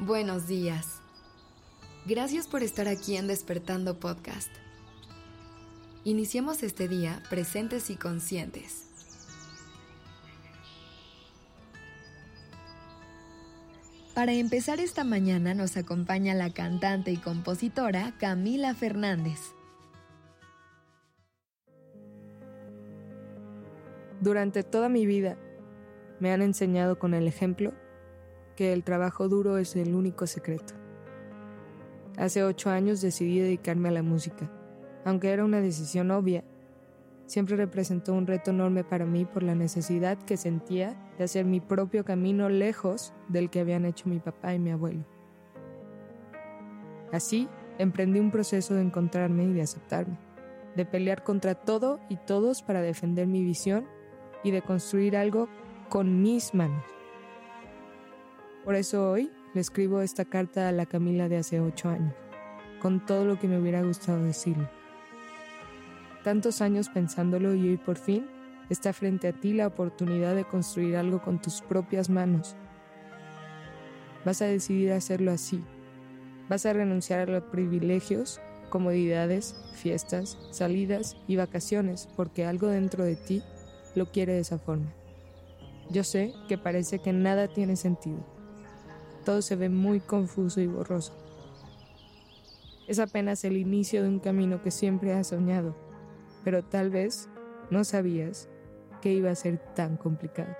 [0.00, 1.02] Buenos días.
[2.06, 4.48] Gracias por estar aquí en Despertando Podcast.
[6.04, 8.84] Iniciemos este día presentes y conscientes.
[14.14, 19.52] Para empezar esta mañana nos acompaña la cantante y compositora Camila Fernández.
[24.20, 25.36] Durante toda mi vida
[26.20, 27.74] me han enseñado con el ejemplo
[28.58, 30.74] que el trabajo duro es el único secreto.
[32.16, 34.50] Hace ocho años decidí dedicarme a la música.
[35.04, 36.42] Aunque era una decisión obvia,
[37.26, 41.60] siempre representó un reto enorme para mí por la necesidad que sentía de hacer mi
[41.60, 45.04] propio camino lejos del que habían hecho mi papá y mi abuelo.
[47.12, 50.18] Así, emprendí un proceso de encontrarme y de aceptarme,
[50.74, 53.86] de pelear contra todo y todos para defender mi visión
[54.42, 55.48] y de construir algo
[55.88, 56.97] con mis manos.
[58.68, 62.12] Por eso hoy le escribo esta carta a la Camila de hace ocho años,
[62.82, 64.68] con todo lo que me hubiera gustado decirle.
[66.22, 68.26] Tantos años pensándolo y hoy por fin
[68.68, 72.56] está frente a ti la oportunidad de construir algo con tus propias manos.
[74.26, 75.64] Vas a decidir hacerlo así.
[76.50, 78.38] Vas a renunciar a los privilegios,
[78.68, 83.42] comodidades, fiestas, salidas y vacaciones porque algo dentro de ti
[83.94, 84.92] lo quiere de esa forma.
[85.88, 88.36] Yo sé que parece que nada tiene sentido
[89.24, 91.12] todo se ve muy confuso y borroso.
[92.86, 95.76] Es apenas el inicio de un camino que siempre has soñado,
[96.44, 97.28] pero tal vez
[97.70, 98.48] no sabías
[99.02, 100.56] que iba a ser tan complicado.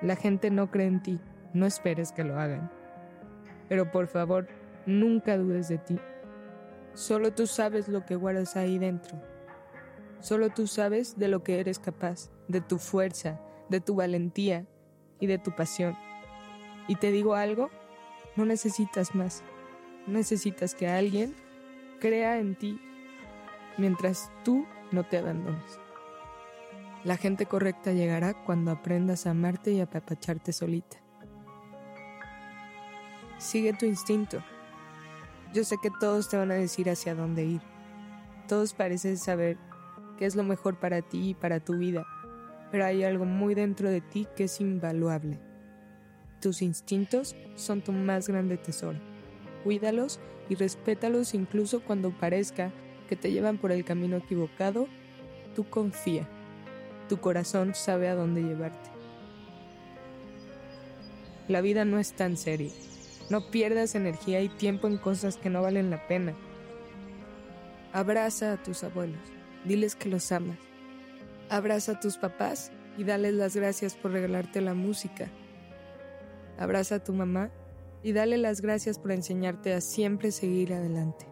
[0.00, 1.20] La gente no cree en ti,
[1.52, 2.70] no esperes que lo hagan.
[3.68, 4.48] Pero por favor,
[4.86, 5.98] nunca dudes de ti.
[6.94, 9.20] Solo tú sabes lo que guardas ahí dentro.
[10.20, 14.66] Solo tú sabes de lo que eres capaz, de tu fuerza, de tu valentía
[15.20, 15.94] y de tu pasión.
[16.88, 17.70] Y te digo algo,
[18.36, 19.44] no necesitas más.
[20.06, 21.34] necesitas que alguien
[22.00, 22.80] crea en ti
[23.76, 25.78] mientras tú no te abandones.
[27.04, 30.96] La gente correcta llegará cuando aprendas a amarte y a apapacharte solita.
[33.38, 34.42] Sigue tu instinto.
[35.52, 37.60] Yo sé que todos te van a decir hacia dónde ir.
[38.48, 39.58] Todos parecen saber
[40.18, 42.04] qué es lo mejor para ti y para tu vida,
[42.70, 45.47] pero hay algo muy dentro de ti que es invaluable.
[46.40, 48.98] Tus instintos son tu más grande tesoro.
[49.64, 52.72] Cuídalos y respétalos incluso cuando parezca
[53.08, 54.86] que te llevan por el camino equivocado.
[55.56, 56.28] Tú confía.
[57.08, 58.90] Tu corazón sabe a dónde llevarte.
[61.48, 62.70] La vida no es tan seria.
[63.30, 66.34] No pierdas energía y tiempo en cosas que no valen la pena.
[67.92, 69.20] Abraza a tus abuelos.
[69.64, 70.58] Diles que los amas.
[71.50, 75.30] Abraza a tus papás y dales las gracias por regalarte la música,
[76.58, 77.50] Abraza a tu mamá
[78.02, 81.26] y dale las gracias por enseñarte a siempre seguir adelante.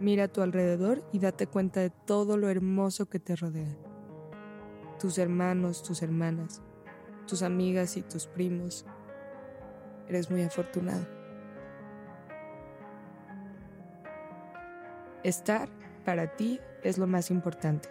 [0.00, 3.74] Mira a tu alrededor y date cuenta de todo lo hermoso que te rodea.
[4.98, 6.60] Tus hermanos, tus hermanas,
[7.26, 8.84] tus amigas y tus primos.
[10.08, 11.06] Eres muy afortunado.
[15.22, 15.68] Estar
[16.04, 17.88] para ti es lo más importante.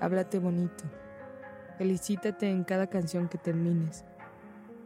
[0.00, 0.84] Háblate bonito.
[1.78, 4.04] Felicítate en cada canción que termines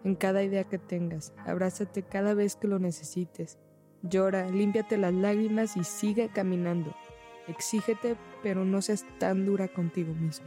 [0.06, 1.32] en cada idea que tengas.
[1.44, 3.58] Abrázate cada vez que lo necesites.
[4.02, 6.94] Llora, límpiate las lágrimas y sigue caminando.
[7.48, 10.46] Exígete, pero no seas tan dura contigo mismo.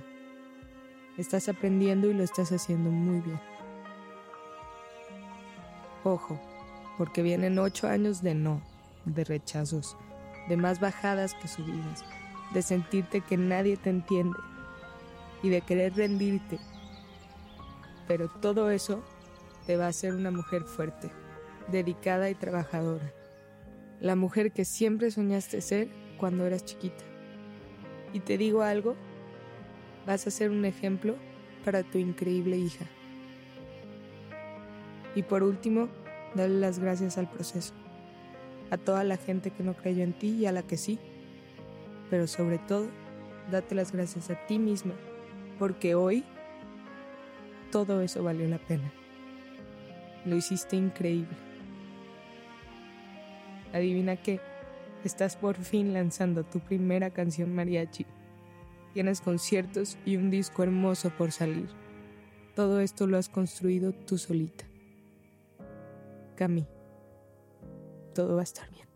[1.18, 3.42] Estás aprendiendo y lo estás haciendo muy bien.
[6.06, 6.40] Ojo,
[6.98, 8.62] porque vienen ocho años de no,
[9.04, 9.98] de rechazos,
[10.48, 12.06] de más bajadas que subidas,
[12.54, 14.38] de sentirte que nadie te entiende
[15.44, 16.60] y de querer rendirte.
[18.08, 19.04] Pero todo eso
[19.70, 21.12] te va a ser una mujer fuerte,
[21.68, 23.14] dedicada y trabajadora.
[24.00, 27.04] La mujer que siempre soñaste ser cuando eras chiquita.
[28.12, 28.96] Y te digo algo,
[30.08, 31.18] vas a ser un ejemplo
[31.64, 32.88] para tu increíble hija.
[35.14, 35.88] Y por último,
[36.34, 37.76] dale las gracias al proceso,
[38.72, 40.98] a toda la gente que no creyó en ti y a la que sí,
[42.10, 42.88] pero sobre todo,
[43.52, 44.96] date las gracias a ti misma,
[45.60, 46.24] porque hoy
[47.72, 48.92] todo eso valió la pena.
[50.30, 51.36] Lo hiciste increíble.
[53.74, 54.40] Adivina qué,
[55.04, 58.06] estás por fin lanzando tu primera canción mariachi.
[58.94, 61.68] Tienes conciertos y un disco hermoso por salir.
[62.56, 64.66] Todo esto lo has construido tú solita.
[66.36, 66.68] Cami,
[68.14, 68.88] todo va a estar bien.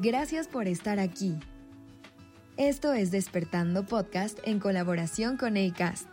[0.00, 1.38] Gracias por estar aquí
[2.64, 6.06] Esto es Despertando Podcast en colaboración con ACAST.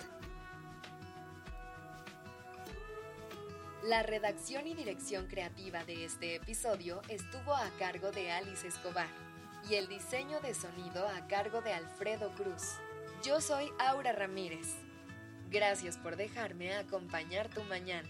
[3.84, 9.06] La redacción y dirección creativa de este episodio estuvo a cargo de Alice Escobar
[9.70, 12.80] y el diseño de sonido a cargo de Alfredo Cruz.
[13.24, 14.74] Yo soy Aura Ramírez.
[15.52, 18.10] Gracias por dejarme acompañar tu mañana.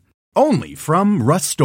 [0.35, 1.59] Only from Rust